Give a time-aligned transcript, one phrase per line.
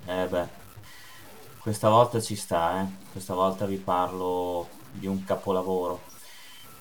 [0.00, 0.48] Eh beh,
[1.58, 2.86] questa volta ci sta, eh.
[3.12, 6.00] Questa volta vi parlo di un capolavoro,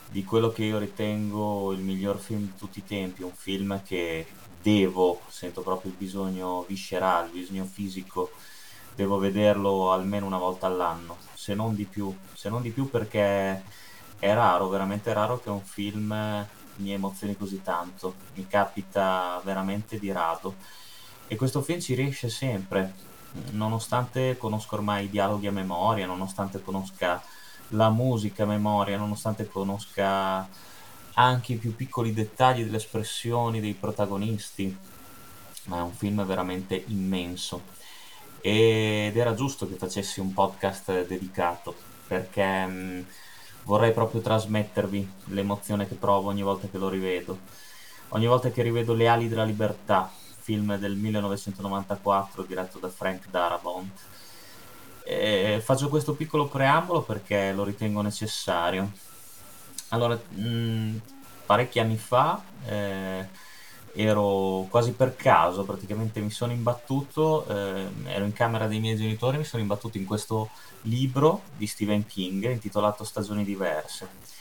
[0.10, 4.26] di quello che io ritengo il miglior film di tutti i tempi, un film che
[4.62, 8.32] devo, sento proprio il bisogno viscerale, il bisogno fisico,
[8.96, 13.64] devo vederlo almeno una volta all'anno, se non di più, se non di più perché
[14.20, 16.48] è raro, veramente raro che un film
[16.78, 20.56] mi emozioni così tanto, mi capita veramente di rado
[21.32, 22.94] e questo film ci riesce sempre,
[23.52, 27.24] nonostante conosco ormai i dialoghi a memoria, nonostante conosca
[27.70, 30.46] la musica a memoria, nonostante conosca
[31.14, 34.78] anche i più piccoli dettagli delle espressioni dei protagonisti,
[35.68, 37.62] ma è un film veramente immenso.
[38.42, 41.74] Ed era giusto che facessi un podcast dedicato,
[42.08, 43.06] perché mh,
[43.64, 47.40] vorrei proprio trasmettervi l'emozione che provo ogni volta che lo rivedo.
[48.10, 50.12] Ogni volta che rivedo Le ali della libertà,
[50.42, 53.92] film del 1994 diretto da Frank Darabont.
[55.04, 58.92] E faccio questo piccolo preambolo perché lo ritengo necessario.
[59.90, 60.98] Allora, mh, mm,
[61.46, 63.28] parecchi anni fa eh,
[63.94, 69.38] ero quasi per caso, praticamente mi sono imbattuto, eh, ero in camera dei miei genitori,
[69.38, 70.50] mi sono imbattuto in questo
[70.84, 74.41] libro di Stephen King intitolato Stagioni diverse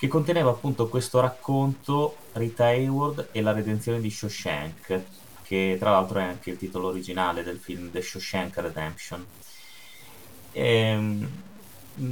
[0.00, 5.02] che conteneva appunto questo racconto Rita Hayward e la redenzione di Shawshank,
[5.42, 9.26] che tra l'altro è anche il titolo originale del film The Shawshank Redemption.
[10.52, 11.28] E, ehm,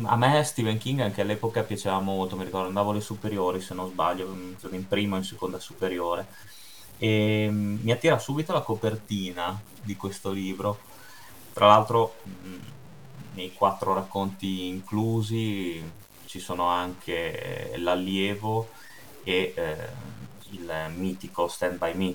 [0.03, 3.89] a me Stephen King anche all'epoca piaceva molto, mi ricordo andavo alle superiori se non
[3.89, 4.37] sbaglio,
[4.71, 6.27] in prima o in seconda superiore.
[6.99, 10.79] E ehm, mi attira subito la copertina di questo libro.
[11.55, 12.17] Tra l'altro
[13.33, 15.83] nei quattro racconti inclusi
[16.29, 18.69] ci sono anche l'allievo
[19.25, 19.77] e eh,
[20.51, 22.15] il mitico Stand By Me,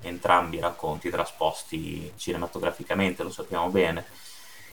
[0.00, 4.06] entrambi racconti trasposti cinematograficamente, lo sappiamo bene.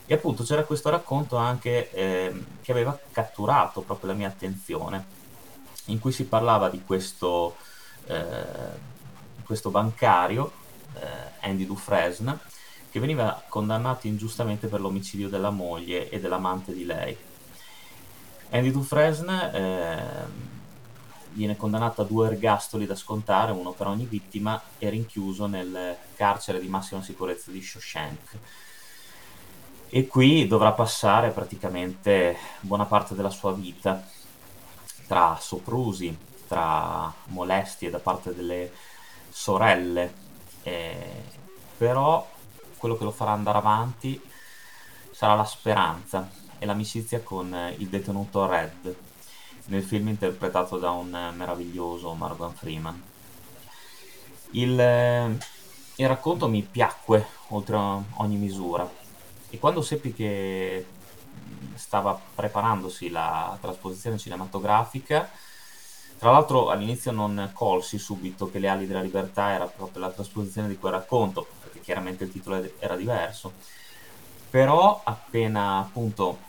[0.05, 5.05] E appunto c'era questo racconto anche eh, che aveva catturato proprio la mia attenzione,
[5.85, 7.57] in cui si parlava di questo,
[8.05, 8.45] eh,
[9.43, 10.49] questo bancario,
[10.93, 12.39] eh, Andy Dufresne,
[12.89, 17.17] che veniva condannato ingiustamente per l'omicidio della moglie e dell'amante di lei
[18.49, 20.45] Andy Dufresne eh,
[21.31, 26.59] viene condannato a due ergastoli da scontare, uno per ogni vittima, e rinchiuso nel carcere
[26.59, 28.37] di massima sicurezza di Shawshank.
[29.89, 34.05] E qui dovrà passare praticamente buona parte della sua vita
[35.07, 38.71] tra soprusi, tra molestie da parte delle
[39.29, 40.13] sorelle,
[40.63, 41.23] eh,
[41.77, 42.27] però
[42.77, 44.19] quello che lo farà andare avanti
[45.11, 46.29] sarà la speranza
[46.59, 48.95] e l'amicizia con eh, il detenuto Red,
[49.65, 53.01] nel film interpretato da un eh, meraviglioso Morgan Freeman.
[54.51, 55.37] Il, eh,
[55.95, 58.89] il racconto mi piacque oltre ogni misura
[59.49, 60.85] e quando seppi che
[61.75, 65.29] stava preparandosi la trasposizione cinematografica,
[66.17, 70.67] tra l'altro all'inizio non colsi subito che Le ali della libertà era proprio la trasposizione
[70.67, 73.53] di quel racconto, perché chiaramente il titolo era diverso.
[74.49, 76.39] Però appena appunto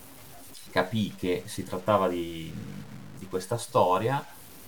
[0.78, 2.52] capì che si trattava di,
[3.18, 4.24] di questa storia,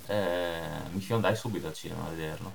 [0.06, 0.60] eh,
[0.90, 2.52] mi fiondai subito al cinema a vederlo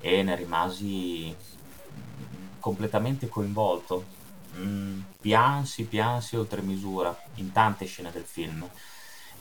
[0.00, 4.14] e ne rimasi mm, completamente coinvolto.
[4.56, 8.68] Mm, piansi, piansi oltre misura in tante scene del film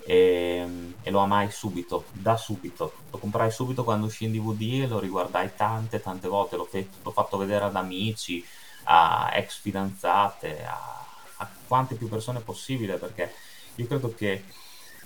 [0.06, 2.94] e, e, lo amai subito, da subito.
[3.09, 6.58] Lo comprai subito quando uscì in DVD e lo riguardai tante, tante volte.
[6.58, 8.46] L'ho, fe- l'ho fatto vedere ad amici,
[8.84, 10.95] a ex fidanzate, a
[11.67, 13.34] quante più persone possibile perché
[13.76, 14.44] io credo che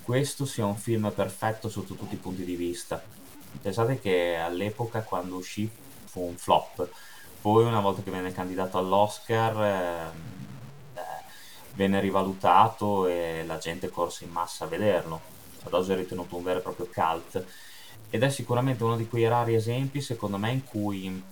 [0.04, 3.02] questo sia un film perfetto sotto tutti i punti di vista.
[3.62, 5.70] Pensate che all'epoca quando uscì
[6.06, 6.88] fu un flop,
[7.42, 10.38] poi una volta che venne candidato all'Oscar eh,
[11.74, 15.22] venne rivalutato e la gente corse in massa a vederlo.
[15.64, 17.46] Ad oggi è ritenuto un vero e proprio cult
[18.10, 21.24] ed è sicuramente uno di quei rari esempi secondo me in cui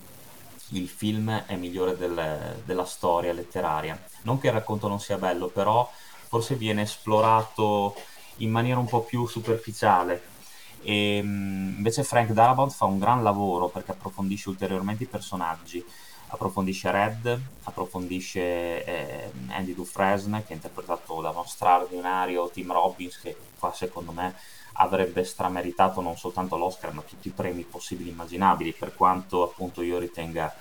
[0.70, 4.00] il film è migliore del, della storia letteraria.
[4.22, 5.90] Non che il racconto non sia bello, però
[6.28, 7.94] forse viene esplorato
[8.36, 10.36] in maniera un po' più superficiale.
[10.82, 15.84] E, invece Frank Darabont fa un gran lavoro perché approfondisce ulteriormente i personaggi,
[16.28, 23.36] approfondisce Red, approfondisce eh, Andy Dufresne che è interpretato da uno straordinario Tim Robbins che
[23.58, 24.34] qua secondo me
[24.78, 29.82] avrebbe strameritato non soltanto l'Oscar ma tutti i premi possibili e immaginabili per quanto appunto
[29.82, 30.54] io ritenga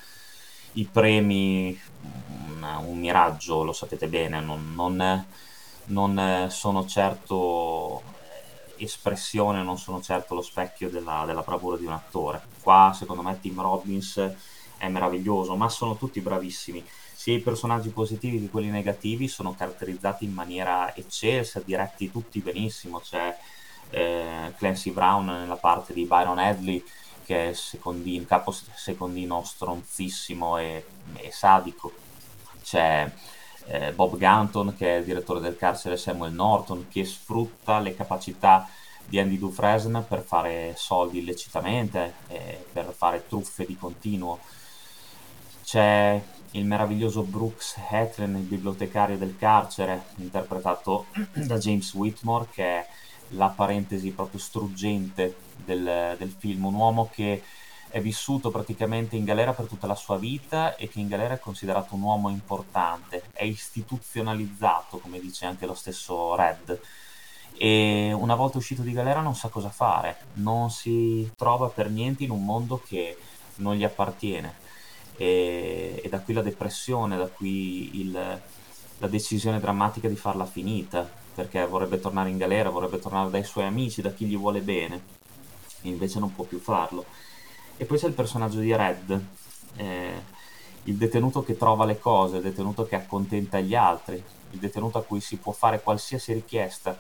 [0.74, 1.80] i premi
[2.48, 5.25] un, un miraggio lo sapete bene non, non,
[5.86, 8.16] non, sono certo
[8.78, 13.40] espressione non sono certo lo specchio della, della bravura di un attore qua secondo me
[13.40, 14.36] Tim Robbins
[14.78, 16.84] è meraviglioso, ma sono tutti bravissimi.
[17.14, 23.00] Sia i personaggi positivi che quelli negativi sono caratterizzati in maniera eccelsa, diretti tutti benissimo.
[23.00, 23.36] C'è
[23.89, 26.84] eh, Clancy Brown nella parte di Byron Hadley,
[27.25, 30.86] che è secondino, capo secondino stronzissimo e,
[31.16, 31.92] e sadico.
[32.63, 33.12] C'è
[33.68, 38.68] eh, Bob Ganton, che è il direttore del carcere Samuel Norton, che sfrutta le capacità
[39.06, 44.40] di Andy Dufresne per fare soldi illecitamente, eh, per fare truffe di continuo.
[45.63, 52.88] C'è il meraviglioso Brooks Hetren, il bibliotecario del carcere, interpretato da James Whitmore, che è
[53.30, 57.44] la parentesi proprio struggente del, del film, un uomo che
[57.90, 61.40] è vissuto praticamente in galera per tutta la sua vita e che in galera è
[61.40, 66.80] considerato un uomo importante, è istituzionalizzato, come dice anche lo stesso Red.
[67.60, 72.24] E una volta uscito di galera non sa cosa fare, non si trova per niente
[72.24, 73.18] in un mondo che
[73.56, 74.66] non gli appartiene.
[75.16, 81.10] E, e da qui la depressione, da qui il, la decisione drammatica di farla finita,
[81.38, 85.04] perché vorrebbe tornare in galera, vorrebbe tornare dai suoi amici, da chi gli vuole bene,
[85.84, 87.06] e invece non può più farlo.
[87.78, 89.24] E poi c'è il personaggio di Red,
[89.75, 90.24] eh,
[90.86, 95.04] il detenuto che trova le cose, il detenuto che accontenta gli altri, il detenuto a
[95.04, 97.00] cui si può fare qualsiasi richiesta.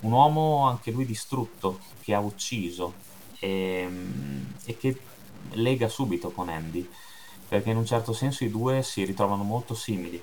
[0.00, 2.92] Un uomo anche lui distrutto, che ha ucciso
[3.38, 3.88] e,
[4.66, 5.00] e che
[5.52, 6.86] lega subito con Andy,
[7.48, 10.22] perché in un certo senso i due si ritrovano molto simili,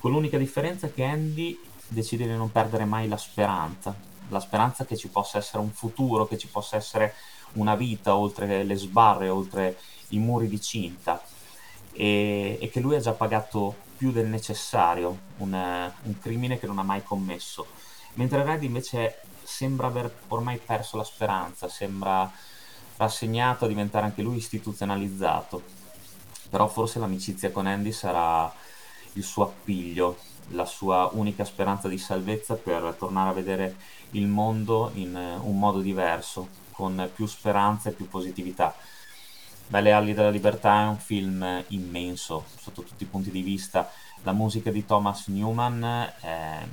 [0.00, 1.56] con l'unica differenza che Andy
[1.88, 3.94] decide di non perdere mai la speranza,
[4.28, 7.14] la speranza che ci possa essere un futuro, che ci possa essere
[7.54, 9.78] una vita oltre le sbarre, oltre
[10.08, 11.22] i muri di cinta
[11.92, 16.78] e, e che lui ha già pagato più del necessario, un, un, crimine che non
[16.78, 17.66] ha mai commesso.
[18.14, 22.30] Mentre Red invece sembra aver ormai perso la speranza, sembra
[22.96, 25.62] rassegnato a diventare anche lui istituzionalizzato.
[26.50, 28.52] Però forse l'amicizia con Andy sarà
[29.14, 30.18] il suo appiglio,
[30.50, 33.76] la sua unica speranza di salvezza per tornare a vedere
[34.12, 38.74] il mondo in un modo diverso, con più speranza e più positività.
[39.68, 43.90] Beh, Le ali della libertà è un film immenso sotto tutti i punti di vista.
[44.22, 46.66] La musica di Thomas Newman è,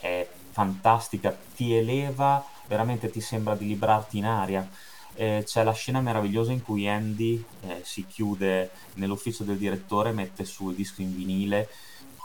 [0.00, 4.68] è fantastica, ti eleva, veramente ti sembra di librarti in aria.
[5.14, 10.44] Eh, c'è la scena meravigliosa in cui Andy eh, si chiude nell'ufficio del direttore, mette
[10.44, 11.68] sul disco in vinile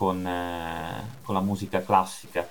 [0.04, 2.46] con, eh, con la musica classica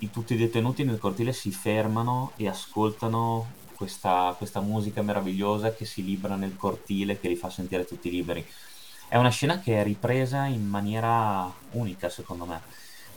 [0.00, 5.86] i, tutti i detenuti nel cortile si fermano e ascoltano questa, questa, musica meravigliosa che
[5.86, 8.46] si libera nel cortile, che li fa sentire tutti liberi.
[9.08, 12.60] È una scena che è ripresa in maniera unica, secondo me.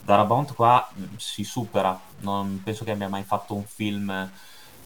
[0.02, 4.30] Darabont qua mm, si supera, non penso che abbia mai fatto un film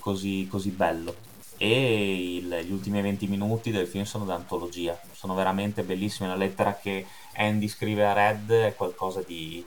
[0.00, 1.33] così, così bello.
[1.56, 6.28] E il, gli ultimi 20 minuti del film sono d'antologia, sono veramente bellissimi.
[6.28, 9.64] La lettera che Andy scrive a Red è qualcosa di,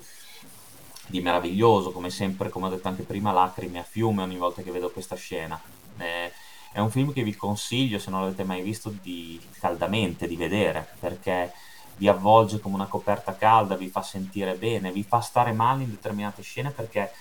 [1.08, 4.72] di meraviglioso, come sempre, come ho detto anche prima, lacrime a fiume ogni volta che
[4.72, 5.60] vedo questa scena.
[5.98, 6.32] Eh,
[6.72, 10.88] è un film che vi consiglio, se non l'avete mai visto, di, caldamente di vedere,
[11.00, 11.52] perché
[11.98, 15.90] vi avvolge come una coperta calda, vi fa sentire bene, vi fa stare male in
[15.90, 17.12] determinate scene perché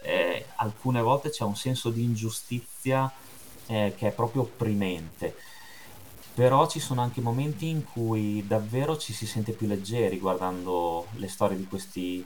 [0.00, 3.12] eh, alcune volte c'è un senso di ingiustizia
[3.66, 5.36] eh, che è proprio opprimente.
[6.34, 11.28] Però ci sono anche momenti in cui davvero ci si sente più leggeri guardando le
[11.28, 12.24] storie di questi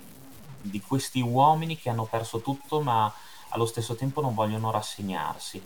[0.71, 3.13] di questi uomini che hanno perso tutto ma
[3.51, 5.63] allo stesso tempo non vogliono rassegnarsi.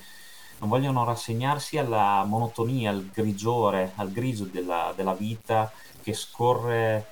[0.58, 5.72] Non vogliono rassegnarsi alla monotonia, al grigiore, al grigio della, della vita
[6.02, 7.08] che scorre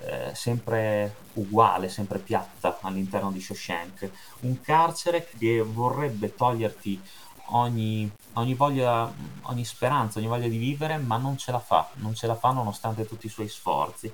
[0.00, 4.10] eh, sempre uguale, sempre piatta all'interno di Shawshank.
[4.40, 7.00] Un carcere che vorrebbe toglierti
[7.50, 9.12] ogni, ogni, voglia,
[9.42, 12.50] ogni speranza, ogni voglia di vivere, ma non ce la fa, non ce la fa
[12.50, 14.12] nonostante tutti i suoi sforzi.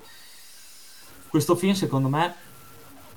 [1.29, 2.35] Questo film, secondo me,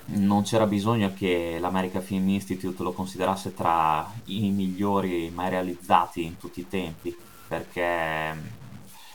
[0.05, 6.37] non c'era bisogno che l'America Film Institute lo considerasse tra i migliori mai realizzati in
[6.37, 7.15] tutti i tempi,
[7.47, 8.63] perché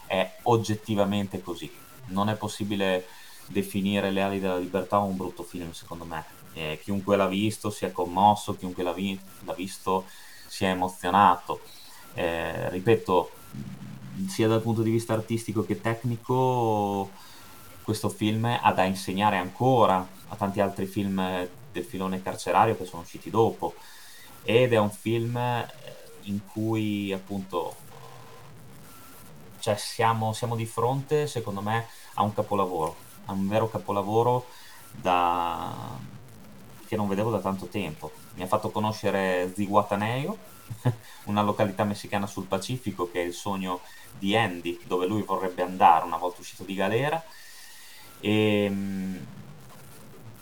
[0.06, 1.70] è oggettivamente così.
[2.06, 3.06] Non è possibile
[3.46, 6.24] definire Le ali della libertà un brutto film, secondo me.
[6.52, 10.06] Eh, chiunque l'ha visto si è commosso, chiunque l'ha, vi- l'ha visto
[10.50, 11.60] si è emozionato.
[12.14, 13.30] Eh, ripeto,
[14.26, 17.08] sia dal punto di vista artistico che tecnico,
[17.84, 23.02] questo film ha da insegnare ancora a tanti altri film del filone carcerario che sono
[23.02, 23.74] usciti dopo
[24.42, 25.68] ed è un film eh,
[26.22, 27.76] in cui appunto
[29.60, 34.46] cioè siamo, siamo di fronte secondo me a un capolavoro a un vero capolavoro
[34.90, 35.98] da,
[36.90, 38.10] che non vedevo da tanto tempo.
[38.34, 40.36] Mi ha fatto conoscere Ziguataneo,
[41.26, 43.78] una località messicana sul Pacifico che è il sogno
[44.18, 47.22] di Andy, dove lui vorrebbe andare una volta uscito di galera.
[48.18, 49.26] E ehm,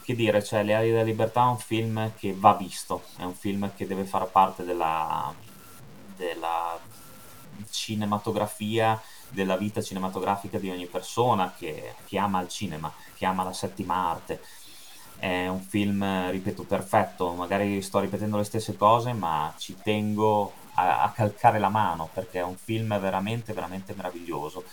[0.02, 3.34] che dire, cioè Le ali della libertà è un film che va visto, è un
[3.34, 5.30] film che deve fare parte della,
[6.16, 6.80] della
[7.68, 13.52] cinematografia, della vita cinematografica di ogni persona che, che ama il cinema, che ama la
[13.52, 14.40] settima arte.
[15.18, 21.02] È un film, ripeto, perfetto, magari sto ripetendo le stesse cose, ma ci tengo a,
[21.02, 24.64] a calcare la mano perché è un film veramente, veramente meraviglioso.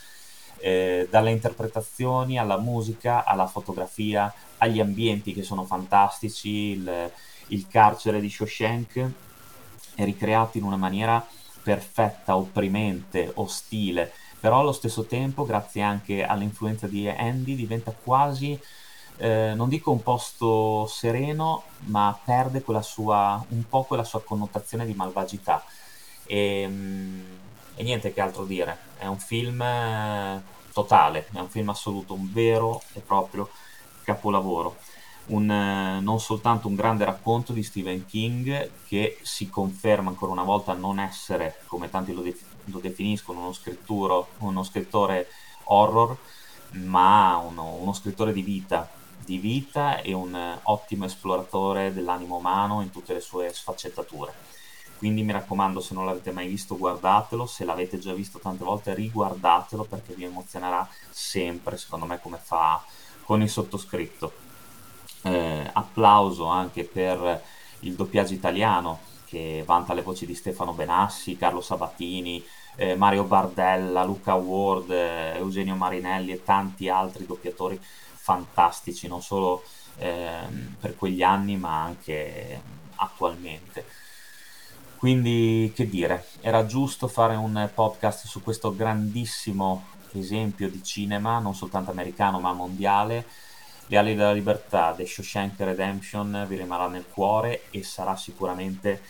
[0.57, 7.11] Eh, dalle interpretazioni alla musica, alla fotografia, agli ambienti che sono fantastici, il,
[7.47, 9.11] il carcere di Shawshank
[9.95, 11.25] è ricreato in una maniera
[11.63, 18.59] perfetta, opprimente, ostile, però allo stesso tempo, grazie anche all'influenza di Andy, diventa quasi,
[19.17, 24.93] eh, non dico un posto sereno, ma perde sua, un po' quella sua connotazione di
[24.93, 25.63] malvagità.
[26.25, 27.21] E, mm,
[27.75, 30.41] e niente che altro dire, è un film eh,
[30.73, 33.49] totale, è un film assoluto, un vero e proprio
[34.03, 34.77] capolavoro.
[35.27, 40.43] Un, eh, non soltanto un grande racconto di Stephen King che si conferma ancora una
[40.43, 45.27] volta non essere, come tanti lo, de- lo definiscono, uno, uno, scrittore
[45.63, 46.15] horror,
[46.71, 48.89] ma uno, uno, scrittore di vita,
[49.25, 54.53] di vita e un ottimo esploratore dell'animo umano in tutte le sue sfaccettature.
[54.97, 58.93] Quindi mi raccomando, se non l'avete mai visto, guardatelo, se l'avete già visto tante volte,
[58.93, 62.81] riguardatelo perché vi emozionerà sempre, secondo me, come fa
[63.23, 64.31] con il sottoscritto.
[65.23, 67.43] Eh, applauso anche per
[67.79, 72.43] il doppiaggio italiano che vanta le voci di Stefano Benassi, Carlo Sabatini,
[72.75, 77.79] eh, Mario Bardella, Luca Ward, eh, Eugenio Marinelli e tanti altri doppiatori
[78.25, 79.63] fantastici, non solo
[79.97, 82.59] ehm, per quegli anni ma anche
[82.95, 83.85] attualmente.
[84.97, 91.53] Quindi, che dire, era giusto fare un podcast su questo grandissimo esempio di cinema, non
[91.53, 93.27] soltanto americano ma mondiale.
[93.85, 99.03] Le ali della libertà, The Shawshank Redemption vi rimarrà nel cuore e sarà sicuramente,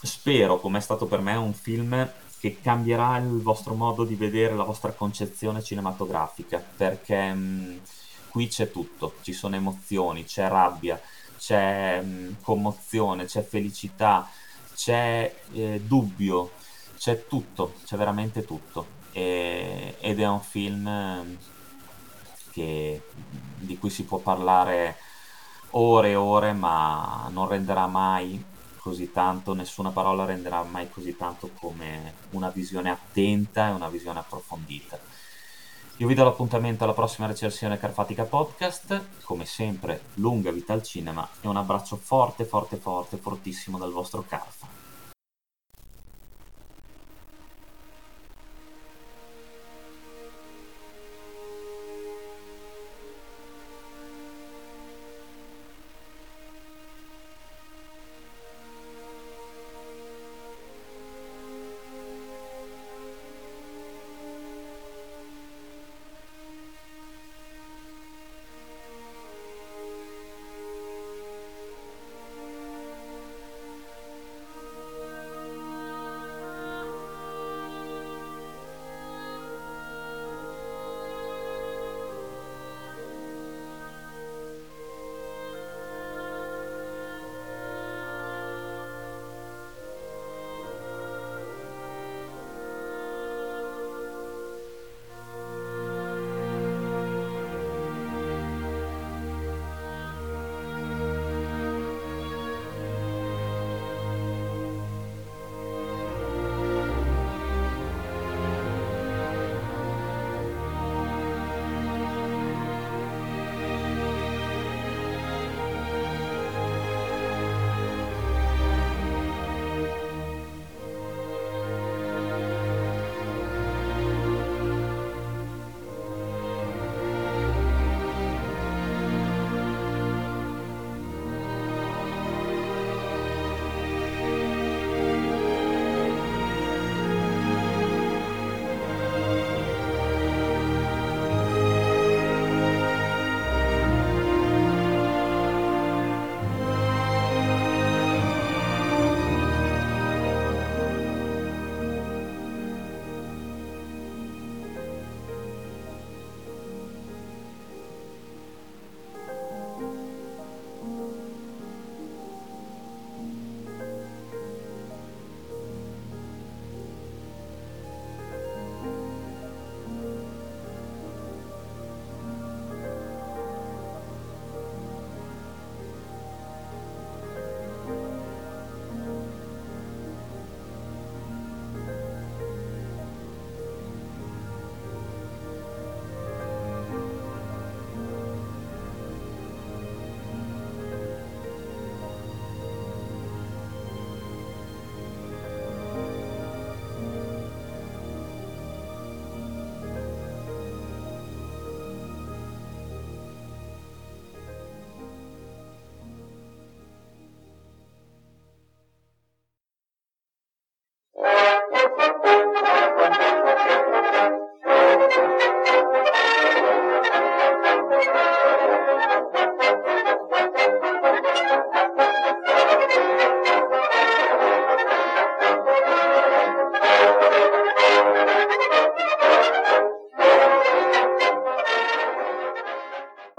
[0.00, 2.10] spero, come è stato per me, un film
[2.42, 7.80] che cambierà il vostro modo di vedere la vostra concezione cinematografica, perché mh,
[8.30, 11.00] qui c'è tutto, ci sono emozioni, c'è rabbia,
[11.38, 14.28] c'è mh, commozione, c'è felicità,
[14.74, 16.50] c'è eh, dubbio,
[16.96, 18.86] c'è tutto, c'è veramente tutto.
[19.12, 21.38] E, ed è un film ehm,
[22.50, 23.02] che,
[23.54, 24.96] di cui si può parlare
[25.70, 28.50] ore e ore ma non renderà mai
[28.82, 34.18] così tanto, nessuna parola renderà mai così tanto come una visione attenta e una visione
[34.18, 34.98] approfondita.
[35.98, 41.28] Io vi do l'appuntamento alla prossima recensione Carfatica Podcast, come sempre lunga vita al cinema
[41.40, 44.81] e un abbraccio forte, forte, forte, fortissimo dal vostro Carfa.